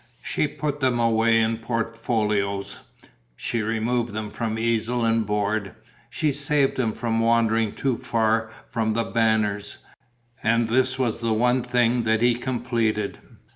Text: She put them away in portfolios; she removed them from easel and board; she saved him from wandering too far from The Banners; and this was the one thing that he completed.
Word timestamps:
She 0.23 0.47
put 0.47 0.79
them 0.79 0.99
away 0.99 1.39
in 1.39 1.57
portfolios; 1.57 2.79
she 3.35 3.61
removed 3.61 4.13
them 4.13 4.31
from 4.31 4.57
easel 4.57 5.05
and 5.05 5.27
board; 5.27 5.75
she 6.09 6.31
saved 6.31 6.79
him 6.79 6.91
from 6.91 7.19
wandering 7.19 7.73
too 7.73 7.97
far 7.97 8.49
from 8.67 8.93
The 8.93 9.03
Banners; 9.03 9.77
and 10.41 10.67
this 10.69 10.97
was 10.97 11.19
the 11.19 11.33
one 11.33 11.61
thing 11.61 12.01
that 12.01 12.23
he 12.23 12.33
completed. 12.33 13.19